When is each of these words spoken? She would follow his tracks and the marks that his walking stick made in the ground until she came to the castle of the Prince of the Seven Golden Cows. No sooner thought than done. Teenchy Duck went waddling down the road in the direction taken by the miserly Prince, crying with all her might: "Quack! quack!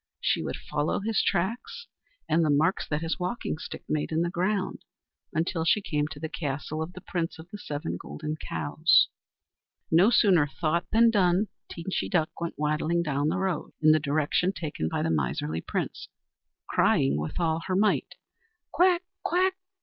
She 0.19 0.41
would 0.41 0.55
follow 0.55 1.01
his 1.01 1.21
tracks 1.21 1.85
and 2.27 2.43
the 2.43 2.49
marks 2.49 2.87
that 2.87 3.03
his 3.03 3.19
walking 3.19 3.59
stick 3.59 3.83
made 3.87 4.11
in 4.11 4.23
the 4.23 4.31
ground 4.31 4.83
until 5.31 5.63
she 5.63 5.79
came 5.79 6.07
to 6.07 6.19
the 6.19 6.27
castle 6.27 6.81
of 6.81 6.93
the 6.93 7.01
Prince 7.01 7.37
of 7.37 7.47
the 7.51 7.59
Seven 7.59 7.97
Golden 7.97 8.35
Cows. 8.35 9.09
No 9.91 10.09
sooner 10.09 10.47
thought 10.47 10.87
than 10.91 11.11
done. 11.11 11.49
Teenchy 11.71 12.09
Duck 12.09 12.29
went 12.41 12.57
waddling 12.57 13.03
down 13.03 13.27
the 13.27 13.37
road 13.37 13.73
in 13.79 13.91
the 13.91 13.99
direction 13.99 14.51
taken 14.53 14.89
by 14.89 15.03
the 15.03 15.11
miserly 15.11 15.61
Prince, 15.61 16.07
crying 16.67 17.15
with 17.15 17.39
all 17.39 17.61
her 17.67 17.75
might: 17.75 18.15
"Quack! 18.71 19.03
quack! 19.21 19.55